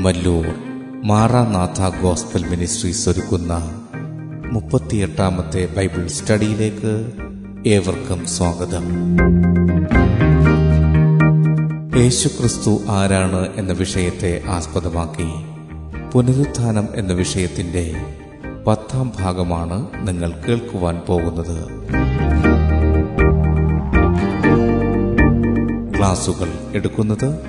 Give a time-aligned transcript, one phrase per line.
[0.00, 0.44] Kummallur
[1.04, 3.80] Maranatha gospel ministries ഒരുക്കുന്ന
[4.52, 7.12] മുപ്പത്തിയെട്ടാമത്തെ Bible സ്റ്റഡിയിലേക്ക്
[7.66, 8.84] ഏവർക്കും സ്വാഗതം.
[11.96, 15.28] യേശുക്രിസ്തു ആരാണ് എന്ന വിഷയത്തെ ആസ്പദമാക്കി
[16.12, 17.96] പുനരുത്ഥാനം എന്ന വിഷയത്തിന്റെ
[18.66, 21.64] പത്താം ഭാഗമാണ് നിങ്ങൾ കേൾക്കുവാൻ പോകുന്നത്.
[25.98, 27.40] ക്ലാസുകൾ എടുക്കുന്നത്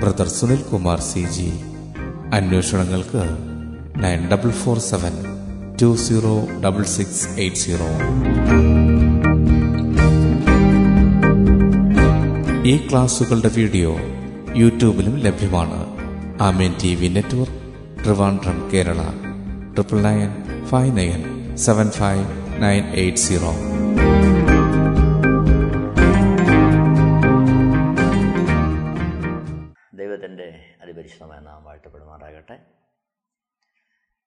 [0.00, 1.52] brother Sunil Kumar C G.
[2.32, 3.22] അന്വേഷണങ്ങൾക്ക്
[3.96, 5.12] nine double four seven
[5.82, 7.86] two zero double six eight zero.
[12.64, 13.96] ഈ ക്ലാസുകളുടെ വീഡിയോ
[14.56, 15.86] യൂട്യൂബിലും ലഭ്യമാണ്.
[16.42, 19.02] Amen T V network Trivandrum Kerala
[19.74, 20.28] triple nine
[20.64, 21.24] five nine
[21.56, 22.26] seven five
[22.62, 23.73] nine eight zero.
[31.04, 32.66] അതിപരിശുദ്ധമായ നാം വാഴ്ത്തപ്പെടുമാറാകട്ടെ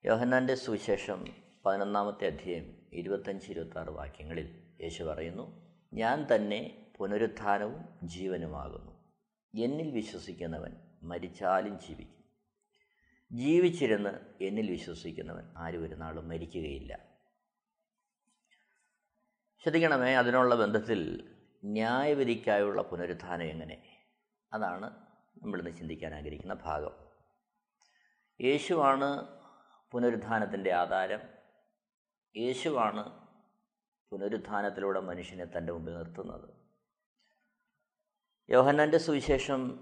[0.05, 1.25] യോഹന്നാന്റെ സുവിശേഷം
[1.65, 8.91] പതിനൊന്നാമത്തെ അധ്യായം ഇരുപത്തഞ്ച് ഇരുപത്താറ് വാക്യങ്ങളിൽ യേശു പറയുന്നു ഞാൻ തന്നെ പുനരുത്ഥാനവും ജീവനുമാകുന്നു.
[9.63, 10.71] എന്നിൽ വിശ്വസിക്കുന്നവൻ
[11.03, 12.23] മരിച്ചാലും ജീവിക്കും.
[13.37, 16.99] ജീവിച്ചിരുന്ന് എന്നിൽ വിശ്വസിക്കുന്നവൻ ആരും ഒരു നാളും മരിക്കുകയില്ല.
[19.63, 21.31] ശ്രദ്ധിക്കണമേ അതിനുള്ള ബന്ധത്തിൽ
[21.63, 23.97] ന്യായവിധിക്കായുള്ള പുനരുത്ഥാനം എങ്ങനെ?
[24.53, 25.06] അതാണ്
[25.43, 26.91] നമ്മളിന്ന് ചിന്തിക്കാൻ ആഗ്രഹിക്കുന്ന ഭാഗം.
[28.41, 29.27] യേശുവാണ്
[29.91, 31.19] പുനരുദ്ധാനത്തിന്റെ ആധാരം.
[32.37, 33.27] യേശുവാണ്
[34.11, 36.49] പുനരുദ്ധാനത്തിലൂടെ മനുഷ്യനെ തന്റെ മുമ്പിൽ നിർത്തുന്നത്.
[38.49, 39.79] യോഹന്നാന്റെ സുവിശേഷം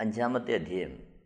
[0.00, 1.20] അഞ്ചാമത്തെ അധ്യയം.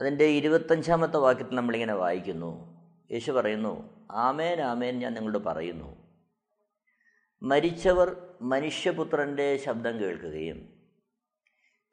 [0.00, 2.80] അതിന്റെ ഇരുപത്തഞ്ചാമത്തെ വാക്യത്തിൽ നമ്മളിങ്ങനെ വായിക്കുന്നു.
[3.10, 6.10] യേശു പറയുന്നു ആമേൻ ആമേൻ ഞാൻ നിങ്ങളോട് പറയുന്നു.
[7.42, 10.79] മരിച്ചവർ മനുഷ്യപുത്രന്റെ ശബ്ദം കേൾക്കുകയും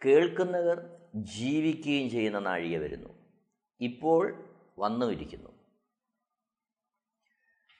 [0.05, 3.09] കേൾക്കുന്നവർ ജീവിക്കുകയും ചെയ്യുന്ന നാഴിക വരുന്നു.
[3.81, 4.43] ഇപ്പോൾ
[4.79, 5.49] വന്നുമിരിക്കുന്നു.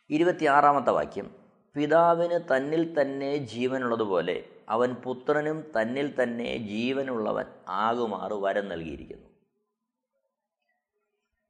[0.10, 1.36] ഇരുപത്തിയാറാമത്തെ വാക്യം.
[1.76, 9.28] പിതാവിന് തന്നിൽ തന്നെ ജീവനുള്ളതുപോലെ അവൻ പുത്രനും തന്നിൽ തന്നെ ജീവനുള്ളവൻ ആകുമാറ് വരം നൽകിയിരിക്കുന്നു.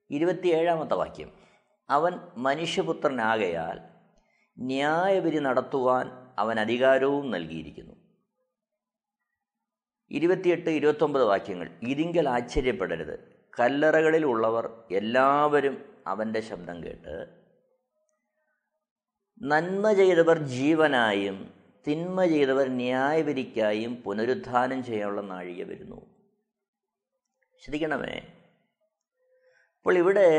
[0.09, 1.31] ഇരുപത്തിയേഴാമത്തെ വാക്യം.
[1.89, 3.79] അവൻ മനുഷ്യപുത്രനാകയാൽ
[4.59, 7.96] ന്യായവിധി നടത്തുവാൻ അവൻ അധികാരവും നൽകിയിരിക്കുന്നു.
[10.11, 11.69] ഇരുപത്തിയെട്ട് ഇരുപത്തൊമ്പത് വാക്യങ്ങൾ.
[11.81, 13.37] ഇതിങ്കൽ ആശ്ചര്യപ്പെടരുത്.
[13.59, 17.37] കല്ലറകളിൽ ഉള്ളവർ എല്ലാവരും അവന്റെ ശബ്ദം കേട്ട്
[19.41, 21.53] നന്മ ചെയ്തവർ ജീവനായും
[21.87, 26.01] തിന്മ ചെയ്തവർ ന്യായവിധിക്കായും പുനരുദ്ധാനം ചെയ്യാനുള്ള നാഴിക വരുന്നു.
[27.63, 28.17] ശ്രദ്ധിക്കണമേ.
[29.77, 30.29] അപ്പോൾ ഇവിടെ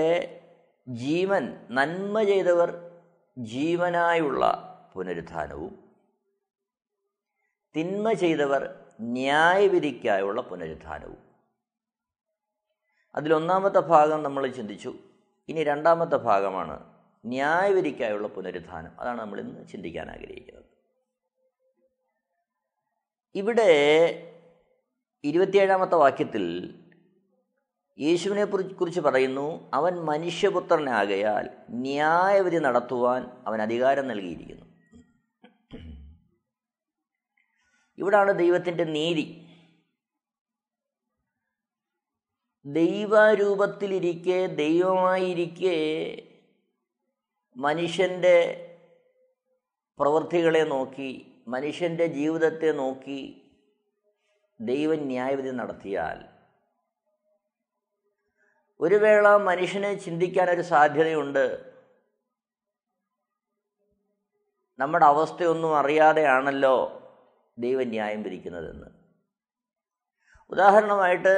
[0.89, 2.91] ജീവൻ നന്മ ചെയ്തവർ
[3.39, 4.65] ജീവനായുള്ള
[4.95, 5.93] പുനരുദ്ധാനവും
[7.77, 11.29] തിന്മ ചെയ്തവർ ന്യായവിധിക്കായുള്ള പുനരുദ്ധാനവും
[13.15, 14.95] അതിലൊന്നാമത്തെ ഭാഗം നമ്മൾ ചിന്തിച്ചു.
[15.49, 16.85] ഇനി രണ്ടാമത്തെ ഭാഗമാണ്
[17.25, 20.65] ന്യായവിധിക്കായുള്ള പുനരുദ്ധാനം അതാണ് നമ്മൾ ഇന്ന് ചിന്തിക്കാൻ ആഗ്രഹിക്കുന്നത്.
[23.35, 23.71] ഇവിടെ
[25.25, 26.75] ഇരുപത്തിയേഴാമത്തെ വാക്യത്തിൽ
[27.99, 34.68] യേശുവിനെ കുറിച്ച് പറയുന്നു അവൻ മനുഷ്യപുത്രനാകയാൽ ന്യായവിധി നടത്തുവാൻ അവൻ അധികാരം നൽകിയിരിക്കുന്നു.
[37.99, 39.45] ഇവിടാണ് ദൈവത്തിന്റെ നീതി.
[42.67, 45.79] ദൈവരൂപത്തിലിരിക്കെ ദൈവമായിരിക്കെ
[47.57, 48.65] മനുഷ്യന്റെ
[49.99, 53.53] പ്രവൃത്തികളെ നോക്കി മനുഷ്യന്റെ ജീവിതത്തെ നോക്കി
[54.61, 56.29] ദൈവം ന്യായവിധി നടത്തിയാൽ
[58.81, 61.75] ഒരു വേള മനുഷ്യനെ ചിന്തിക്കാനൊരു സാധ്യതയുണ്ട്.
[64.79, 67.05] നമ്മുടെ അവസ്ഥയൊന്നും അറിയാതെയാണല്ലോ
[67.59, 68.23] ദൈവം ന്യായം
[70.53, 71.33] ഉദാഹരണമായിട്ട്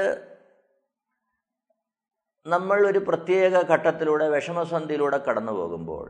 [2.47, 6.07] നമ്മൾ ഒരു പ്രത്യേക ഘട്ടത്തിലൂടെ വിഷമസന്ധിയിലൂടെ കടന്നു പോകുമ്പോൾ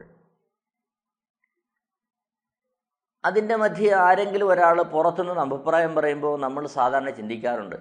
[3.24, 7.76] അതിന്റെ മധ്യ ആരെങ്കിലും ഒരാൾ പുറത്തുനിന്ന് അഭിപ്രായം പറയുമ്പോൾ നമ്മൾ സാധാരണ ചിന്തിക്കാറുണ്ട്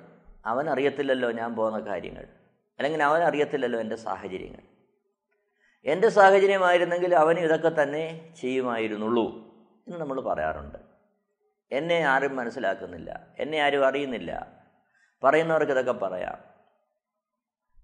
[0.45, 2.25] അവൻ അറിയത്തില്ലല്ലോ ഞാൻ പോകുന്ന കാര്യങ്ങൾ
[2.79, 4.63] അല്ലെങ്കിൽ അവൻ അറിയത്തില്ലല്ലോ എന്റെ സാഹചര്യങ്ങൾ.
[5.85, 9.25] എന്റെ സാഹചര്യമായിരുന്നെങ്കിൽ അവന് ഇതൊക്കെ തന്നെ ചെയ്യുമായിരുന്നുള്ളൂ
[9.87, 10.88] എന്ന് നമ്മൾ പറയാറുണ്ട്.
[11.71, 13.27] എന്നെ ആരും മനസ്സിലാക്കുന്നില്ല.
[13.39, 14.47] എന്നെ ആരും അറിയുന്നില്ല.
[15.23, 16.43] പറയുന്നവർക്ക് ഇതൊക്കെ പറയാം.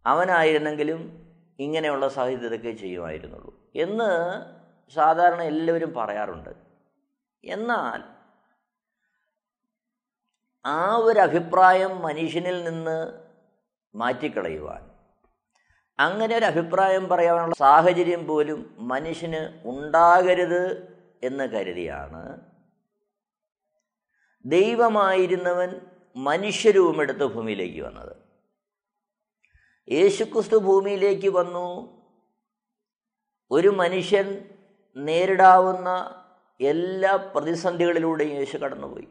[0.05, 1.25] അവനായിരുന്നെങ്കിലും
[1.59, 3.71] ഇങ്ങനെയുള്ള സാഹിത്യത്തൊക്കെ ചെയ്യുമായിരുന്നുള്ളൂ.
[3.75, 4.41] എന്ന്
[4.91, 6.49] സാധാരണ എല്ലാവരും പറയാറുണ്ട്.
[7.45, 8.03] എന്നാൽ
[10.65, 13.13] ആ ഒരു അഭിപ്രായം മനുഷ്യനിൽ നിന്ന്
[13.95, 14.89] മാറ്റിക്കളയുവാൻ
[15.99, 22.54] അങ്ങനെ ഒരു അഭിപ്രായം പറയാനുള്ള സാഹചര്യം പോലും മനുഷ്യന് ഉണ്ടാകരുത് എന്ന് കരുതിയാണ്
[24.45, 25.81] ദൈവമായിരുന്നവൻ
[26.15, 28.15] മനുഷ്യരൂപമെടുത്ത് ഭൂമിയിലേക്ക് വന്നത്.
[29.89, 31.95] യേശുക്രിസ്തു ഭൂമിയിലേക്ക് വന്നു.
[33.51, 34.49] ഒരു മനുഷ്യൻ
[34.97, 35.89] നേരിടാവുന്ന
[36.61, 39.07] എല്ലാ പ്രതിസന്ധികളിലൂടെയും യേശു കടന്നുപോയി.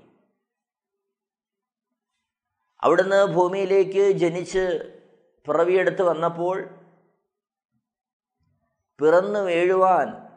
[2.80, 4.94] അവിടുന്ന് ഭൂമിയിലേക്ക് ജനിച്ച്
[5.46, 6.68] പിറവിയെടുത്ത് വന്നപ്പോൾ
[8.98, 10.28] പിറന്നു വീഴുവാൻ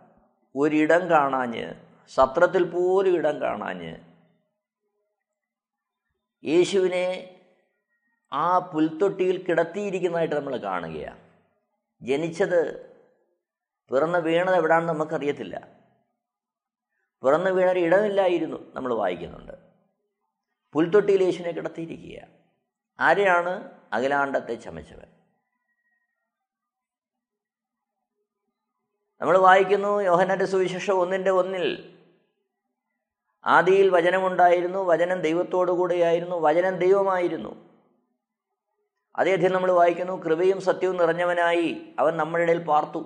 [0.56, 1.74] ഒരിടം കാണാഞ്ഞ്
[2.08, 4.07] സത്രത്തിൽ പോലും ഇടം കാണാഞ്ഞ്
[6.44, 7.34] യേശുവിനെ
[8.34, 11.30] ആ പുൽത്തൊട്ടിയിൽ കിടത്തിയിരിക്കുന്നതായിട്ട് നമ്മൾ കാണുകയാണ്.
[12.02, 12.88] ജനിച്ചത്
[13.94, 15.82] പിറന്ന് വീണത് എവിടാണെന്ന് നമുക്കറിയത്തില്ല.
[17.24, 19.54] പിറന്ന് വീണൊരു ഇടമില്ലായിരുന്നു നമ്മൾ വായിക്കുന്നുണ്ട്.
[20.74, 22.28] പുൽത്തൊട്ടിയിൽ യേശുവിനെ കിടത്തിയിരിക്കുക
[23.00, 23.72] ആരെയാണ്?
[23.94, 25.08] അഖിലാണ്ടത്തെ ചമച്ചവൻ.
[29.22, 31.97] നമ്മൾ വായിക്കുന്നു യോഹനന്റെ സുവിശേഷം ഒന്നിന്റെ ഒന്നിൽ
[33.46, 37.52] ആദിയിൽ വചനമുണ്ടായിരുന്നു വചനം ദൈവത്തോടു കൂടെയായിരുന്നു വചനം ദൈവമായിരുന്നു.
[39.16, 43.02] അതേധികം നമ്മൾ വായിക്കുന്നു കൃപയും സത്യവും നിറഞ്ഞവനായി അവൻ നമ്മുടെ ഇടയിൽ പാർത്തു.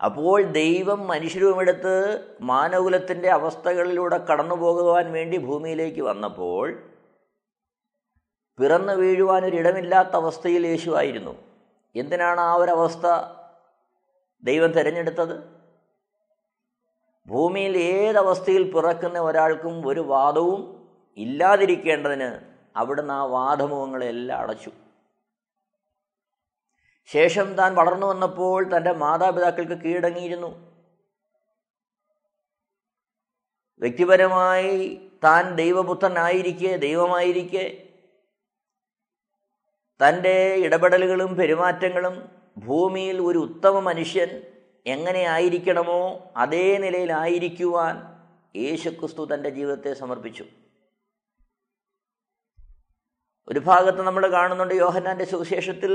[0.00, 1.94] അപ്പോൾ ദൈവം മനുഷ്യരുമെടുത്ത്
[2.40, 6.82] മാനകുലത്തിന്റെ അവസ്ഥകളിലൂടെ കടന്നു പോകുവാൻ വേണ്ടി ഭൂമിയിലേക്ക് വന്നപ്പോൾ
[8.58, 11.34] പിറന്നു വീഴുവാൻ ഒരിടമില്ലാത്ത അവസ്ഥയിൽ യേശുവായിരുന്നു
[11.94, 13.06] എന്തിനാണ് ആ ഒരവസ്ഥ
[14.42, 15.57] ദൈവം തിരഞ്ഞെടുത്തത്?
[17.28, 20.86] ഭൂമിയിൽ ഏതവസ്ഥയിൽ പിറക്കുന്ന ഒരാൾക്കും ഒരു വാദവും
[21.16, 22.40] ഇല്ലാതിരിക്കേണ്ടതിന്
[22.76, 24.70] അവിടുന്ന് ആ വാദമുഖങ്ങളെല്ലാം അടച്ചു.
[27.06, 30.78] ശേഷം താൻ വളർന്നു വന്നപ്പോൾ തന്റെ മാതാപിതാക്കൾക്ക് കീഴടങ്ങിയിരുന്നു.
[33.80, 37.88] വ്യക്തിപരമായി താൻ ദൈവപുത്രനായിരിക്കെ ദൈവമായിരിക്കെ.
[40.06, 42.28] തന്റെ ഇടപെടലുകളും പെരുമാറ്റങ്ങളും
[42.58, 44.57] ഭൂമിയിൽ ഒരു ഉത്തമ മനുഷ്യൻ
[44.88, 47.94] എങ്ങനെ ആയിരിക്കണമോ അതേ നിലയിലായിരിക്കുവാൻ
[48.56, 50.44] യേശുക്രിസ്തു തന്റെ ജീവിതത്തെ സമർപ്പിച്ചു.
[53.48, 55.92] ഒരു ഭാഗത്ത് നമ്മൾ കാണുന്നുണ്ട് യോഹന്നാന്റെ സുവിശേഷത്തിൽ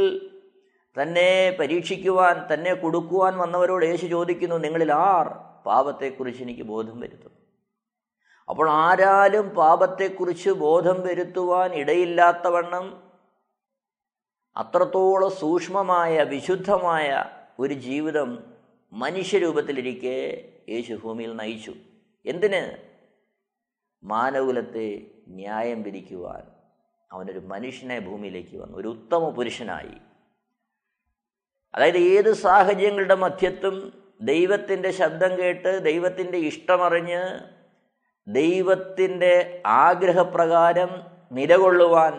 [0.97, 5.27] തന്നെ പരീക്ഷിക്കുവാൻ തന്നെ കൊടുക്കുവാൻ വന്നവരോട് യേശു ചോദിക്കുന്നു നിങ്ങളിൽ ആർ
[5.65, 7.31] പാപത്തെക്കുറിച്ച് എനിക്ക് ബോധം വരുത്തും
[8.49, 12.85] അപ്പോൾ ആരാലും പാപത്തെക്കുറിച്ച് ബോധം വരുത്തുവാൻ ഇടയില്ലാത്തവണ്ണം
[14.55, 17.07] അത്രത്തോളം സൂക്ഷ്മമായ വിശുദ്ധമായ
[17.59, 18.29] ഒരു ജീവിതം
[18.93, 21.73] മനുഷ്യരൂപത്തിലിരിക്കെ യേശു ഭൂമിയിൽ നയിച്ചു.
[22.25, 22.89] എന്തിന്?
[24.03, 26.43] മാനകുലത്തെ ന്യായം വിധിക്കുവാൻ.
[27.11, 28.77] അവനൊരു മനുഷ്യനെ ഭൂമിയിലേക്ക് വന്നു.
[28.77, 29.97] ഒരു ഉത്തമ പുരുഷനായി.
[31.75, 37.21] അതായത് ഏത് സാഹചര്യങ്ങളുടെ മധ്യത്തും ദൈവത്തിന്റെ ശബ്ദം കേട്ട് ദൈവത്തിന്റെ ഇഷ്ടമറിഞ്ഞ്
[38.27, 40.89] ദൈവത്തിന്റെ ആഗ്രഹപ്രകാരം
[41.31, 42.13] നിലകൊള്ളുവാൻ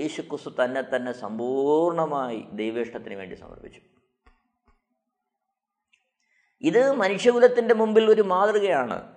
[0.00, 3.80] യേശുക്രിസ്തു തന്നെ തന്നെ സമ്പൂർണമായി ദൈവേഷ്ടത്തിന് വേണ്ടി സമർപ്പിച്ചു.
[6.62, 9.14] ഇത് മനുഷ്യകുലത്തിന്റെ മുമ്പിൽ ഒരു മാതൃകയാണ്.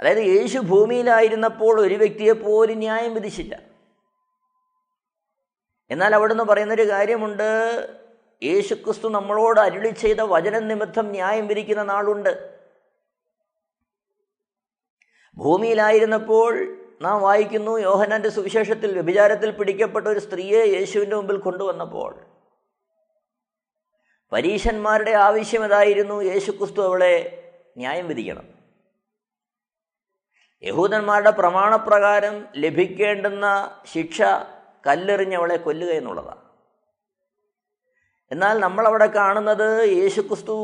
[0.00, 3.62] അതായത് യേശു ഭൂമിയിലായിരുന്നപ്പോൾ ഒരു വ്യക്തിയെ പോലും ന്യായം വിധിച്ചില്ല.
[5.90, 7.44] എന്നാൽ അവിടുന്ന് പറയുന്നൊരു കാര്യമുണ്ട്.
[8.42, 12.58] യേശുക്രിസ്തു നമ്മളോട് അരുളി ചെയ്ത വചനം നിമിത്തം ന്യായം വിധിക്കുന്ന നാളുണ്ട്.
[15.36, 22.35] ഭൂമിയിലായിരുന്നപ്പോൾ നാം വായിക്കുന്നു യോഹനാന്റെ സുവിശേഷത്തിൽ വ്യഭിചാരത്തിൽ പിടിക്കപ്പെട്ട ഒരു സ്ത്രീയെ യേശുവിന്റെ മുമ്പിൽ കൊണ്ടുവന്നപ്പോൾ.
[24.32, 27.42] പരീശന്മാരുടെ ആവശ്യം അതായിരുന്നു യേശുക്രിസ്തു അവളെ
[27.76, 28.44] ന്യായം വിധിക്കണം.
[30.62, 34.22] യഹൂദന്മാരുടെ പ്രമാണപ്രകാരം ലഭിക്കേണ്ടുന്ന ശിക്ഷ
[34.86, 36.42] കല്ലെറിഞ്ഞവളെ കൊല്ലുക എന്നുള്ളതാണ്.
[38.30, 40.56] എന്നാൽ നമ്മളവിടെ കാണുന്നത് യേശുക്രിസ്തു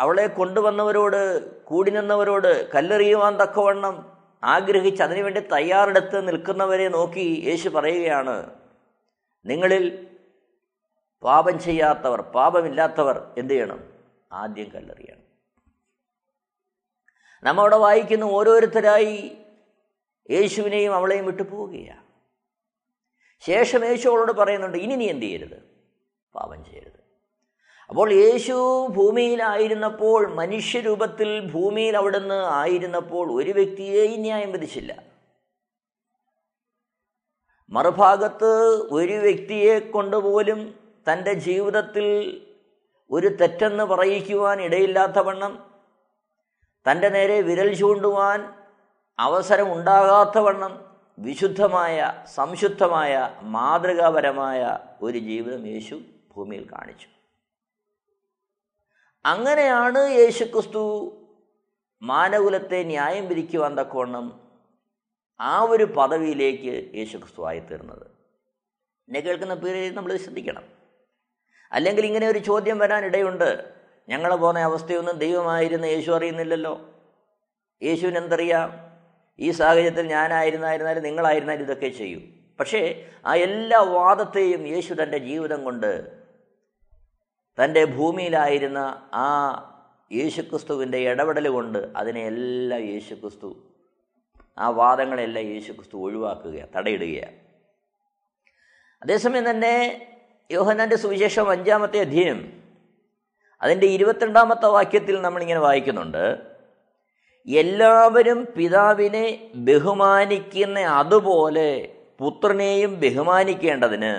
[0.00, 4.12] അവളെ കൊണ്ടുവന്നവരോട് കൂടി നിന്നവരോട് കല്ലെറിയുവാൻ തക്കവണ്ണം
[4.44, 8.60] ആഗ്രഹിച്ച് അതിനുവേണ്ടി തയ്യാറെടുത്ത് നിൽക്കുന്നവരെ നോക്കി യേശു പറയുകയാണ്
[9.44, 10.11] നിങ്ങളിൽ
[11.22, 13.92] പാപം ചെയ്യാത്തവർ പാപമില്ലാത്തവർ എന്ത് ചെയ്യണം?
[14.32, 15.22] ആദ്യം കല്ലെറിയണം.
[17.42, 19.36] നമ്മവിടെ വായിക്കുന്ന ഓരോരുത്തരായി
[20.30, 22.02] യേശുവിനെയും അവളെയും വിട്ടു പോവുകയാണ്.
[23.40, 25.62] ശേഷം യേശു അവളോട് പറയുന്നുണ്ട് ഇനി നീ എന്ത് ചെയ്യരുത്?
[26.34, 27.02] പാപം ചെയ്യരുത്.
[27.88, 35.02] അപ്പോൾ യേശു ഭൂമിയിലായിരുന്നപ്പോൾ മനുഷ്യരൂപത്തിൽ ഭൂമിയിൽ അവിടുന്ന് ആയിരുന്നപ്പോൾ ഒരു വ്യക്തിയെയും ന്യായം വിധിച്ചില്ല.
[37.70, 38.54] മറുഭാഗത്ത്
[38.92, 42.06] ഒരു വ്യക്തിയെ കൊണ്ടുപോലും തന്റെ ജീവിതത്തിൽ
[43.10, 45.70] ഒരു തെറ്റെന്ന് പറയിക്കുവാൻ ഇടയില്ലാത്തവണ്ണം
[46.90, 48.54] തന്റെ നേരെ വിരൽ ചൂണ്ടുവാൻ
[49.18, 56.00] അവസരം ഉണ്ടാകാത്തവണ്ണം വിശുദ്ധമായ സംശുദ്ധമായ മാതൃകാപരമായ ഒരു ജീവിതം യേശു
[56.36, 57.06] ഭൂമിയിൽ കാണിച്ചു.
[59.24, 60.82] അങ്ങനെയാണ് യേശുക്രിസ്തു
[62.02, 64.40] മാനകുലത്തെ ന്യായം പിരിക്കുവാൻ തക്കവണ്ണം
[65.40, 68.06] ആ ഒരു പദവിയിലേക്ക് യേശുക്രിസ്തു ആയിത്തീർന്നത്
[69.08, 70.81] എന്നെ കേൾക്കുന്ന പേര് നമ്മൾ ശ്രദ്ധിക്കണം.
[71.72, 73.72] അല്ലെങ്കിൽ ഇങ്ങനെ ഒരു ചോദ്യം വരാൻ ഇടയുണ്ട്
[74.08, 76.90] ഞങ്ങളെ പോകുന്ന അവസ്ഥയൊന്നും ദൈവമായിരുന്ന യേശു അറിയുന്നില്ലല്ലോ.
[77.82, 78.72] യേശുവിന് എന്തറിയാം?
[79.38, 82.42] ഈ സാഹചര്യത്തിൽ ഞാനായിരുന്നായിരുന്നാലും നിങ്ങളായിരുന്നാലും ഇതൊക്കെ ചെയ്യും.
[82.60, 86.22] പക്ഷേ ആ എല്ലാ വാദത്തെയും യേശു തന്റെ ജീവിതം കൊണ്ട്
[87.64, 88.78] തന്റെ ഭൂമിയിലായിരുന്ന
[89.14, 89.28] ആ
[90.12, 93.56] യേശുക്രിസ്തുവിന്റെ ഇടപെടൽ കൊണ്ട് അതിനെയെല്ലാം യേശുക്രിസ്തു
[94.58, 97.36] ആ വാദങ്ങളെല്ലാം യേശുക്രിസ്തു ഒഴിവാക്കുകയാണ് തടയിടുകയാണ്
[99.02, 100.08] അതേസമയം തന്നെ
[100.52, 102.62] യോഹന്നാന്റെ സുവിശേഷം അഞ്ചാമത്തെ അധ്യയം
[103.62, 106.24] അതിന്റെ ഇരുപത്തിരണ്ടാമത്തെ വാക്യത്തിൽ നമ്മളിങ്ങനെ വായിക്കുന്നുണ്ട്.
[107.48, 114.12] എല്ലാവരും പിതാവിനെ ബഹുമാനിക്കുന്ന അതുപോലെ പുത്രനെയും ബഹുമാനിക്കേണ്ടതിന്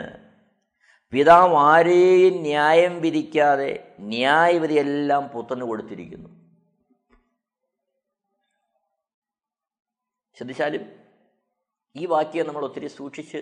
[1.11, 6.29] പിതാവ് ആരെയും ന്യായം വിധിക്കാതെ ന്യായവിധിയെല്ലാം പുത്രന് കൊടുത്തിരിക്കുന്നു.
[10.37, 10.91] ശ്രദ്ധിച്ചാലും
[11.95, 13.37] ഈ വാക്യം നമ്മൾ ഒത്തിരി സൂക്ഷിച്ച്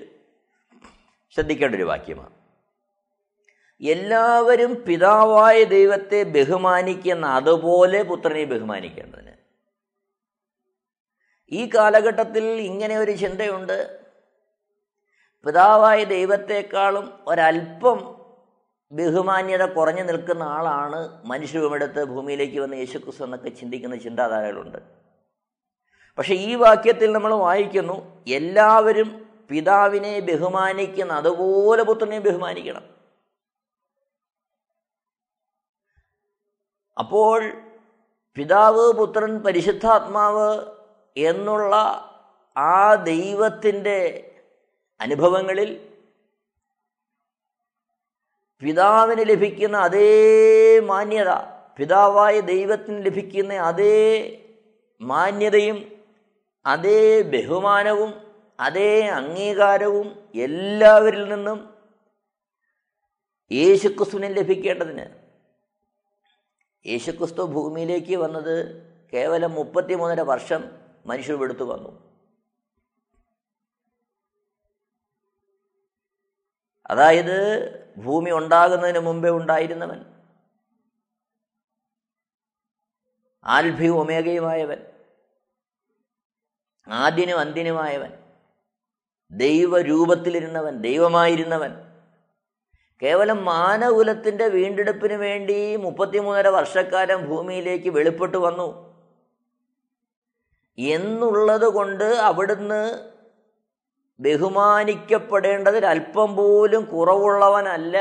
[1.36, 2.41] ശ്രദ്ധിക്കേണ്ട ഒരു വാക്യമാണ്.
[3.82, 9.32] എല്ലാവരും പിതാവായ ദൈവത്തെ ബഹുമാനിക്കുന്ന അതുപോലെ പുത്രനെ ബഹുമാനിക്കേണ്ടതിന്.
[11.52, 14.00] ഈ കാലഘട്ടത്തിൽ ഇങ്ങനെ ഒരു ചിന്തയുണ്ട്.
[15.46, 18.22] പിതാവായ ദൈവത്തെക്കാളും ഒരല്പം
[18.92, 24.78] ബഹുമാന്യത കുറഞ്ഞു നിൽക്കുന്ന ആളാണ് മനുഷ്യരുമെടുത്ത് ഭൂമിയിലേക്ക് വന്ന് യേശുക്രിസ്തു എന്നൊക്കെ ചിന്തിക്കുന്ന ചിന്താധാരകളുണ്ട്.
[26.18, 33.01] പക്ഷേ ഈ വാക്യത്തിൽ നമ്മൾ വായിക്കുന്നു എല്ലാവരും പിതാവിനെ ബഹുമാനിക്കുന്ന അതുപോലെ പുത്രനെ ബഹുമാനിക്കണം.
[37.02, 37.40] അപ്പോൾ
[38.38, 40.50] പിതാവ് പുത്രൻ പരിശുദ്ധാത്മാവ്
[41.16, 41.76] എന്നുള്ള
[42.56, 44.00] ആ ദൈവത്തിന്റെ
[45.00, 45.72] അനുഭവങ്ങളിൽ
[48.62, 50.10] പിതാവിന് ലഭിക്കുന്ന അതേ
[50.86, 51.32] മാന്യത
[51.80, 53.96] പിതാവായ ദൈവത്തിന് ലഭിക്കുന്ന അതേ
[55.02, 55.78] മാന്യതയും
[56.66, 57.00] അതേ
[57.32, 58.12] ബഹുമാനവും
[58.60, 61.60] അതേ അംഗീകാരവും എല്ലാവരിൽ നിന്നും
[63.52, 65.06] യേശുക്രിസ്തുവിന് ലഭിക്കേണ്ടതിന്
[66.86, 68.82] യേശുക്രിസ്തു ഭൂമിയിലേക്ക് വന്നത്
[69.14, 70.72] കേവലം മുപ്പത്തിമൂന്നര വർഷം
[71.06, 72.12] മനുഷ്യർ എടുത്തു വന്നു.
[76.88, 77.36] അതായത്
[77.98, 80.06] ഭൂമി ഉണ്ടാകുന്നതിന് മുമ്പേ ഉണ്ടായിരുന്നവൻ.
[83.44, 84.86] ആൽഭി ഒമേഗയുമായവൻ.
[86.88, 88.12] ആദ്യനും അന്തിനുമായവൻ
[89.32, 91.91] ദൈവരൂപത്തിലിരുന്നവൻ ദൈവമായിരുന്നവൻ.
[93.02, 98.68] കേവലം മാനകുലത്തിന്റെ വീണ്ടെടുപ്പിന് വേണ്ടി മുപ്പത്തിമൂന്നര വർഷക്കാലം ഭൂമിയിലേക്ക് വെളിപ്പെട്ടു വന്നു.
[100.78, 102.84] എന്നുള്ളത് കൊണ്ട് അവിടുന്ന്
[104.20, 107.98] ബഹുമാനിക്കപ്പെടേണ്ടതിൽ അല്പം പോലും കുറവുള്ളവനല്ല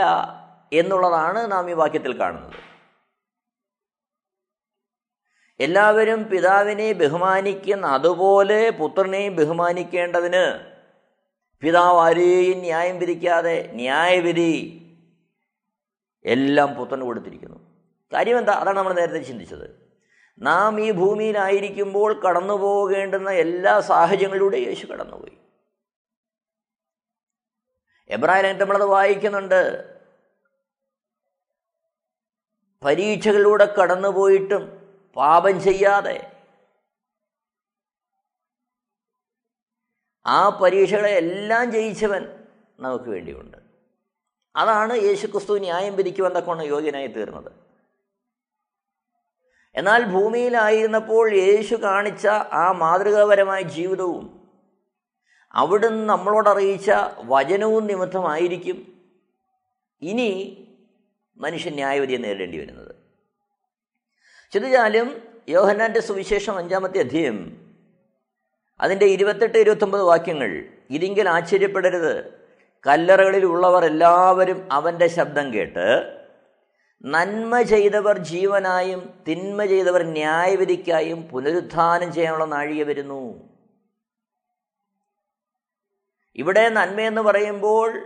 [0.72, 2.56] എന്നുള്ളതാണ് നാം ഈ വാക്യത്തിൽ കാണുന്നത്.
[5.60, 10.44] എല്ലാവരും പിതാവിനെ ബഹുമാനിക്കുന്ന അതുപോലെ പുത്രനെയും ബഹുമാനിക്കേണ്ടതിന്
[11.62, 14.52] പിതാവ് ആരെയും ന്യായം വിധിക്കാതെ ന്യായവിധി
[16.24, 17.58] എല്ലാം പുത്തൻ കൊടുത്തിരിക്കുന്നു.
[18.12, 19.90] കാര്യം എന്താ അതാണ് നമ്മൾ നേരത്തെ ചിന്തിച്ചത്.
[20.38, 25.38] നാം ഈ ഭൂമിയിലായിരിക്കുമ്പോൾ കടന്നു പോകേണ്ടുന്ന എല്ലാ സാഹചര്യങ്ങളിലൂടെ യേശു കടന്നുപോയി.
[28.08, 29.90] എബ്രാഹിം നമ്മളത് വായിക്കുന്നുണ്ട്.
[32.84, 34.80] പരീക്ഷകളിലൂടെ കടന്നുപോയിട്ടും
[35.16, 36.32] പാപം ചെയ്യാതെ.
[40.26, 42.46] ആ പരീക്ഷകളെ എല്ലാം ജയിച്ചവൻ
[42.80, 43.59] നമുക്ക് വേണ്ടിയുണ്ട്.
[44.56, 47.52] അതാണ് യേശുക്രിസ്തു ന്യായം വിധിക്കുവാൻ തക്കവണ്ണം യോഗ്യനായി തീർന്നത്
[49.74, 54.48] എന്നാൽ ഭൂമിയിലായിരുന്നപ്പോൾ യേശു കാണിച്ച ആ മാതൃകാപരമായ ജീവിതവും
[55.54, 59.06] അവിടുന്ന് നമ്മളോടറിയിച്ച വചനവും നിമിത്തമായിരിക്കും
[60.02, 60.66] ഇനി
[61.36, 62.94] മനുഷ്യൻ ന്യായവിധിയെ നേരിടേണ്ടി വരുന്നത്.
[64.52, 67.68] ചിന്തിച്ചാലും യോഹന്നാന്റെ സുവിശേഷം അഞ്ചാമത്തെ അധ്യയം
[68.80, 72.39] അതിന്റെ ഇരുപത്തെട്ട് ഇരുപത്തൊമ്പത് വാക്യങ്ങൾ ഇതിങ്കിൽ ആശ്ചര്യപ്പെടരുത്
[72.86, 76.20] കല്ലറകളിൽ ഉള്ളവർ എല്ലാവരും അവന്റെ ശബ്ദം കേട്ട്
[77.04, 83.50] നന്മ ചെയ്തവർ ജീവനായും തിന്മ ചെയ്തവർ ന്യായവിധിക്കായും പുനരുത്ഥാനം ചെയ്യാനുള്ള നാഴിക വരുന്നു.
[86.36, 88.02] ഇവിടെ നന്മയെന്ന് പറയുമ്പോൾ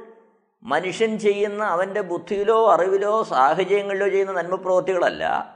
[0.63, 5.55] മനുഷ്യൻ ചെയ്യുന്ന അവന്റെ ബുദ്ധിയിലോ അറിവിലോ സാഹചര്യങ്ങളിലോ ചെയ്യുന്ന നന്മപ്രവൃത്തികളല്ല.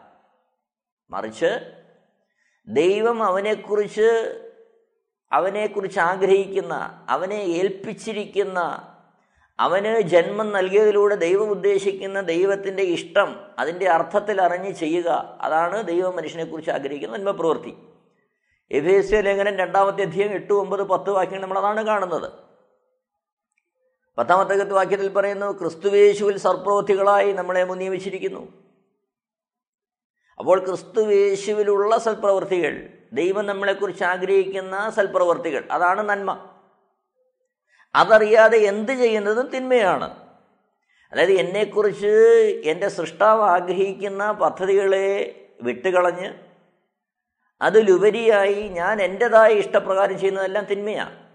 [1.11, 1.75] മറിച്ച്
[2.69, 4.41] ദൈവം അവനെക്കുറിച്ച്
[5.33, 8.89] അവനെക്കുറിച്ച് ആഗ്രഹിക്കുന്ന അവനെ ഏൽപ്പിച്ചിരിക്കുന്ന
[9.61, 15.39] അവന് ജന്മം നൽകിയതിലൂടെ ദൈവം ഉദ്ദേശിക്കുന്ന ദൈവത്തിന്റെ ഇഷ്ടം അതിന്റെ അർത്ഥത്തിൽ അറിഞ്ഞ് ചെയ്യുക.
[15.41, 17.77] അതാണ് ദൈവം മനുഷ്യനെക്കുറിച്ച് ആഗ്രഹിക്കുന്ന നന്മപ്രവൃത്തി.
[18.71, 22.33] എഫേസ്യ ലേഖനം രണ്ടാമത്തെ അധ്യയം എട്ട് ഒമ്പത് പത്ത് വാക്യങ്ങൾ നമ്മളതാണ് കാണുന്നത്.
[24.19, 28.49] പത്താമത്തെ വാക്യത്തിൽ പറയുന്നു ക്രിസ്തുവേശുവിൽ സർപ്രവൃത്തികളായി നമ്മളെ മുന്നിയമിച്ചിരിക്കുന്നു
[30.39, 36.58] അപ്പോൾ ക്രിസ്തുവേശുവിലുള്ള സൽപ്രവൃത്തികൾ ദൈവം നമ്മളെക്കുറിച്ച് ആഗ്രഹിക്കുന്ന സൽപ്രവൃത്തികൾ അതാണ് നന്മ.
[37.99, 40.29] അതറിയാതെ എന്ത് ചെയ്യുന്നതും തിന്മയാണ്.
[41.13, 42.07] അതായത് എന്നെക്കുറിച്ച്
[42.65, 46.35] എന്റെ സൃഷ്ടാവ് ആഗ്രഹിക്കുന്ന പദ്ധതികളെ വിട്ടുകളഞ്ഞ്
[47.63, 51.29] അതിലുപരിയായി ഞാൻ എന്റെതായ ഇഷ്ടപ്രകാരം ചെയ്യുന്നതെല്ലാം തിന്മയാണ്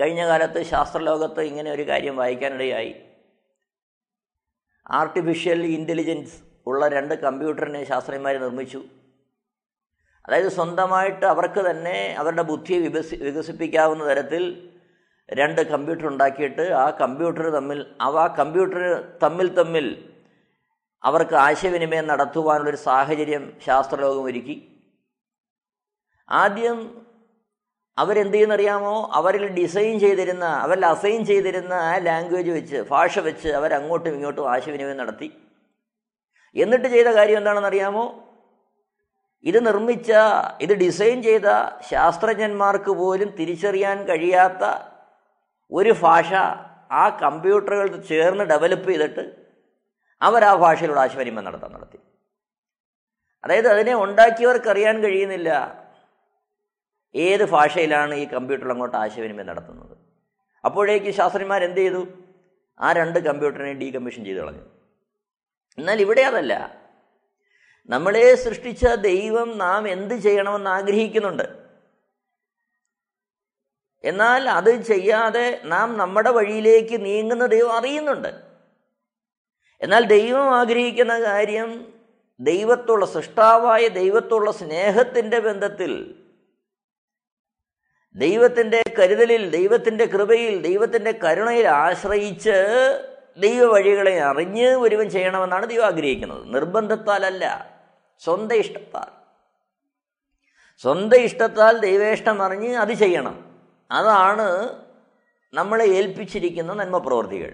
[0.00, 2.94] കഴിഞ്ഞ കാലത്ത് ശാസ്ത്രലോകത്ത് ഇങ്ങനെ ഒരു കാര്യം വായിക്കാനിടയായി.
[4.90, 8.84] ആർട്ടിഫിഷ്യൽ ഇന്റലിജൻസ് ഉള്ള രണ്ട് കമ്പ്യൂട്ടറിനെ ശാസ്ത്രജ്ഞന്മാർ നിർമ്മിച്ചു.
[10.26, 14.70] അതായത് സ്വന്തമായിട്ട് അവർക്ക് തന്നെ അവരുടെ ബുദ്ധിയെ വികസി വികസിപ്പിക്കാവുന്ന തരത്തിൽ
[15.30, 18.82] രണ്ട് കമ്പ്യൂട്ടർ ഉണ്ടാക്കിയിട്ട് ആ കമ്പ്യൂട്ടർ തമ്മിൽ അവ കമ്പ്യൂട്ടർ
[19.24, 19.86] തമ്മിൽ തമ്മിൽ
[21.02, 24.56] അവർക്ക് ആശയവിനിമയം നടത്തുവാനുള്ളൊരു സാഹചര്യം ശാസ്ത്രലോകം ഒരുക്കി.
[26.28, 26.78] ആദ്യം
[27.98, 34.50] അവരെന്ത് ചെയ്യുന്നറിയാമോ അവരിൽ ഡിസൈൻ ചെയ്തിരുന്ന അവരിൽ അസൈൻ ചെയ്തിരുന്ന ആ ലാംഗ്വേജ് വെച്ച് ഭാഷ വെച്ച് അവരങ്ങോട്ടും ഇങ്ങോട്ടും
[34.54, 35.28] ആശയവിനിമയം നടത്തി.
[36.56, 38.04] എന്നിട്ട് ചെയ്ത കാര്യം എന്താണെന്ന് അറിയാമോ
[39.44, 40.10] ഇത് നിർമ്മിച്ച
[40.64, 41.48] ഇത് ഡിസൈൻ ചെയ്ത
[41.90, 44.64] ശാസ്ത്രജ്ഞന്മാർക്ക് പോലും തിരിച്ചറിയാൻ കഴിയാത്ത
[45.72, 46.32] ഒരു ഭാഷ
[46.92, 49.36] ആ കമ്പ്യൂട്ടറുകൾ ചേർന്ന് ഡെവലപ്പ് ചെയ്തിട്ട്
[50.22, 51.98] അവർ ആ ഭാഷയിലൂടെ ആശയവിനിമയം നടത്താൻ നടത്തി.
[53.44, 55.80] അതായത് അതിനെ ഉണ്ടാക്കിയവർക്ക് അറിയാൻ കഴിയുന്നില്ല
[57.14, 59.98] ഏത് ഭാഷയിലാണ് ഈ കമ്പ്യൂട്ടർ അങ്ങോട്ട് ആശയവിനിമയം നടത്തുന്നത്.
[60.64, 62.06] അപ്പോഴേക്ക് ശാസ്ത്രജ്ഞന്മാർ എന്ത് ചെയ്തു?
[62.80, 64.62] ആ രണ്ട് കമ്പ്യൂട്ടറിനെ ഡീകമ്മീഷൻ ചെയ്ത് കളഞ്ഞു.
[65.78, 66.80] എന്നാൽ ഇവിടെ അതല്ല.
[67.88, 71.59] നമ്മളെ സൃഷ്ടിച്ച ദൈവം നാം എന്ത് ചെയ്യണമെന്ന് ആഗ്രഹിക്കുന്നുണ്ട്.
[74.04, 78.28] എന്നാൽ അത് ചെയ്യാതെ നാം നമ്മുടെ വഴിയിലേക്ക് നീങ്ങുന്ന ദൈവം അറിയുന്നുണ്ട്.
[79.80, 81.92] എന്നാൽ ദൈവം ആഗ്രഹിക്കുന്ന കാര്യം
[82.40, 86.22] ദൈവത്തുള്ള സൃഷ്ടാവായ ദൈവത്തുള്ള സ്നേഹത്തിന്റെ ബന്ധത്തിൽ
[88.16, 92.52] ദൈവത്തിന്റെ കരുതലിൽ ദൈവത്തിന്റെ കൃപയിൽ ദൈവത്തിന്റെ കരുണയിൽ ആശ്രയിച്ച്
[93.38, 96.54] ദൈവ വഴികളെ അറിഞ്ഞ് ഒരുവൻ ചെയ്യണമെന്നാണ് ദൈവം ആഗ്രഹിക്കുന്നത്.
[96.54, 97.74] നിർബന്ധത്താലല്ല
[98.18, 99.10] സ്വന്തം ഇഷ്ടത്താൽ.
[100.78, 103.49] സ്വന്തം ഇഷ്ടത്താൽ ദൈവേഷ്ടം അറിഞ്ഞ് അത് ചെയ്യണം.
[103.90, 104.48] അതാണ്
[105.52, 107.50] നമ്മളെ ഏൽപ്പിച്ചിരിക്കുന്ന നന്മ പ്രവൃത്തികൾ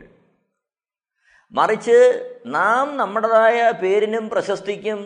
[1.55, 1.99] മറിച്ച്
[2.47, 5.01] നാം നമ്മുടേതായ പേരിനും പ്രശസ്തിക്കും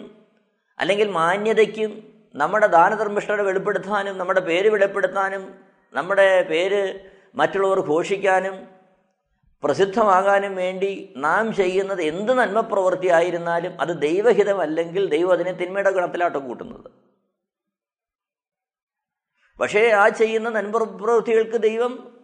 [0.78, 1.92] അല്ലെങ്കിൽ മാന്യതയ്ക്കും
[2.34, 5.44] നമ്മുടെ ദാനധർമ്മിഷ്ടരെ വെളിപ്പെടുത്താനും നമ്മുടെ പേര് വെളിപ്പെടുത്താനും
[5.94, 6.82] നമ്മുടെ പേര്
[7.34, 8.56] മറ്റുള്ളവർ ഘോഷിക്കാനും
[9.62, 16.88] പ്രസിദ്ധമാകാനും വേണ്ടി നാം ചെയ്യുന്നത് എന്ത് നന്മ പ്രവൃത്തി ആയിരുന്നാലും അത് ദൈവഹിതമല്ലെങ്കിൽ ദൈവം അതിനെ തിന്മയുടെ ഗണത്തിലാട്ടം കൂട്ടുന്നത്.
[19.60, 22.18] പക്ഷേ ആ ചെയ്യുന്ന നന്മ പ്രവൃത്തികൾക്ക് ദൈവം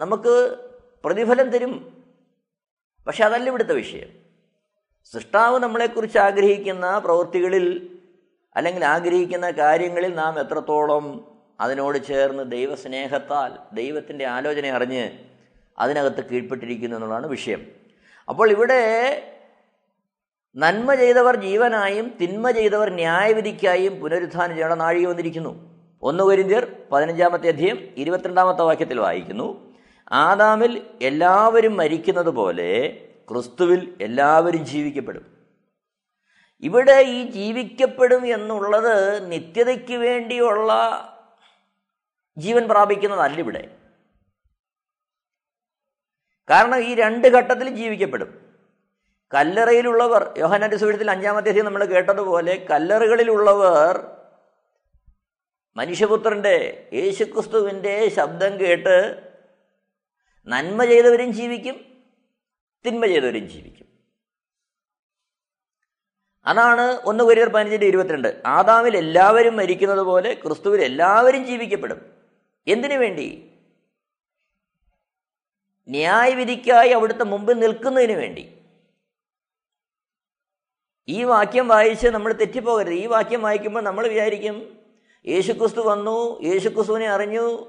[0.00, 0.56] നമുക്ക്
[1.04, 2.04] പ്രതിഫലം തരും.
[3.06, 4.08] പക്ഷെ അതല്ല ഇവിടുത്തെ വിഷയം.
[5.12, 7.98] സൃഷ്ടാവ് നമ്മളെക്കുറിച്ച് ആഗ്രഹിക്കുന്ന പ്രവൃത്തികളിൽ
[8.56, 15.10] അല്ലെങ്കിൽ ആഗ്രഹിക്കുന്ന കാര്യങ്ങളിൽ നാം എത്രത്തോളം അതിനോട് ചേർന്ന് ദൈവസ്നേഹത്താൽ ദൈവത്തിന്റെ ആലോചന അറിഞ്ഞ്
[15.78, 17.66] അതിനകത്ത് കീഴ്പ്പെട്ടിരിക്കുന്നു എന്നുള്ളതാണ് വിഷയം.
[18.28, 19.22] അപ്പോൾ ഇവിടെ
[20.56, 24.78] നന്മ ചെയ്തവർ ജീവനായും തിന്മ ചെയ്തവർ ന്യായവിധിക്കായും പുനരുത്ഥാനം ചെയ്യണം.
[24.78, 25.71] നാഴിക വന്നിരിക്കുന്നു.
[26.02, 29.76] ഒന്ന് കൊരിന്തിയർ പതിനഞ്ചാമത്തെ അധ്യയം ഇരുപത്തിരണ്ടാമത്തെ വാക്യത്തിൽ വായിക്കുന്നു.
[30.12, 32.70] ആദാമിൽ എല്ലാവരും മരിക്കുന്നത് പോലെ
[33.30, 35.26] ക്രിസ്തുവിൽ എല്ലാവരും ജീവിക്കപ്പെടും.
[36.60, 40.72] ഇവിടെ ഈ ജീവിക്കപ്പെടും എന്നുള്ളത് നിത്യതയ്ക്ക് വേണ്ടിയുള്ള
[42.38, 43.76] ജീവൻ പ്രാപിക്കുന്നതല്ല ഇവിടെ.
[46.50, 48.40] കാരണം ഈ രണ്ട് ഘട്ടത്തിൽ ജീവിക്കപ്പെടും.
[49.34, 54.21] കല്ലറയിലുള്ളവർ യോഹനാന്റെ സുവിധത്തിൽ അഞ്ചാമത്തെ നമ്മൾ കേട്ടതുപോലെ കല്ലറകളിലുള്ളവർ
[55.76, 59.28] മനുഷ്യപുത്രന്റെ യേശുക്രിസ്തുവിന്റെ ശബ്ദം കേട്ട്
[60.46, 62.04] നന്മ ചെയ്തവരും ജീവിക്കും
[62.86, 63.88] തിന്മ ചെയ്തവരും ജീവിക്കും.
[66.46, 68.42] അതാണ് ഒന്ന് കൊരിയർ പതിനഞ്ചിന്റെ ഇരുപത്തിരണ്ട്.
[68.46, 72.12] ആദാമിൽ എല്ലാവരും മരിക്കുന്നത് പോലെ ക്രിസ്തുവിൽ എല്ലാവരും ജീവിക്കപ്പെടും.
[72.66, 73.52] എന്തിനു വേണ്ടി?
[75.88, 78.58] ന്യായവിധിക്കായി അവിടുത്തെ മുമ്പിൽ നിൽക്കുന്നതിന് വേണ്ടി.
[81.08, 82.92] ഈ വാക്യം വായിച്ച് നമ്മൾ തെറ്റിപ്പോകരുത്.
[82.92, 84.81] ഈ വാക്യം വായിക്കുമ്പോൾ നമ്മൾ വിചാരിക്കും
[85.26, 87.66] യേശുക്രിസ്തു വന്നു യേശുക്രിസ്തുവിനെ അറിഞ്ഞു.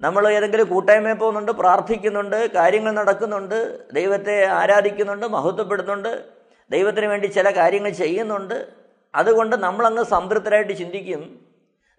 [0.00, 6.24] നമ്മൾ ഏതെങ്കിലും കൂട്ടായ്മയിൽ പോകുന്നുണ്ട് പ്രാർത്ഥിക്കുന്നുണ്ട് കാര്യങ്ങൾ നടക്കുന്നുണ്ട് ദൈവത്തെ ആരാധിക്കുന്നുണ്ട് മഹത്വപ്പെടുന്നുണ്ട്
[6.70, 8.66] ദൈവത്തിന് വേണ്ടി ചില കാര്യങ്ങൾ ചെയ്യുന്നുണ്ട്.
[9.14, 11.40] അതുകൊണ്ട് നമ്മളങ്ങ് സംതൃപ്തരായിട്ട് ചിന്തിക്കും.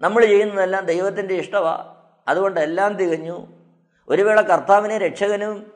[0.02, 1.96] നമ്മൾ ചെയ്യുന്നതെല്ലാം ദൈവത്തിന്റെ ഇഷ്ടമാണ്
[2.28, 3.48] അതുകൊണ്ട് എല്ലാം തികഞ്ഞു.
[4.10, 5.72] ഒരു വേള കർത്താവിനെ രക്ഷകനും